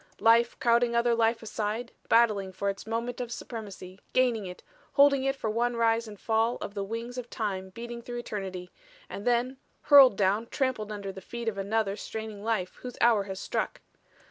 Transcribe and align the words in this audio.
"Life 0.19 0.57
crowding 0.59 0.95
other 0.95 1.13
life 1.13 1.43
aside, 1.43 1.91
battling 2.09 2.53
for 2.53 2.71
its 2.71 2.87
moment 2.87 3.21
of 3.21 3.31
supremacy, 3.31 3.99
gaining 4.13 4.47
it, 4.47 4.63
holding 4.93 5.23
it 5.25 5.35
for 5.35 5.47
one 5.51 5.75
rise 5.77 6.07
and 6.07 6.19
fall 6.19 6.55
of 6.55 6.73
the 6.73 6.83
wings 6.83 7.19
of 7.19 7.29
time 7.29 7.69
beating 7.69 8.01
through 8.01 8.17
eternity 8.17 8.71
and 9.11 9.27
then 9.27 9.57
hurled 9.81 10.17
down, 10.17 10.47
trampled 10.47 10.91
under 10.91 11.11
the 11.11 11.21
feet 11.21 11.47
of 11.47 11.59
another 11.59 11.95
straining 11.95 12.43
life 12.43 12.77
whose 12.81 12.97
hour 12.99 13.25
has 13.25 13.39
struck. 13.39 13.81